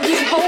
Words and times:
love 0.00 0.10
you 0.10 0.47